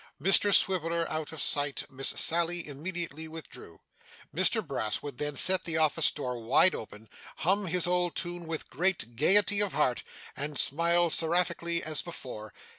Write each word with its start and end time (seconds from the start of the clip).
Mr 0.19 0.51
Swiveller 0.51 1.07
out 1.11 1.31
of 1.31 1.39
sight, 1.39 1.83
Miss 1.91 2.07
Sally 2.09 2.67
immediately 2.67 3.27
withdrew. 3.27 3.81
Mr 4.35 4.65
Brass 4.65 5.03
would 5.03 5.19
then 5.19 5.35
set 5.35 5.63
the 5.63 5.77
office 5.77 6.09
door 6.09 6.39
wide 6.41 6.73
open, 6.73 7.07
hum 7.35 7.67
his 7.67 7.85
old 7.85 8.15
tune 8.15 8.47
with 8.47 8.67
great 8.71 9.15
gaiety 9.15 9.59
of 9.59 9.73
heart, 9.73 10.01
and 10.35 10.57
smile 10.57 11.11
seraphically 11.11 11.83
as 11.83 12.01
before. 12.01 12.51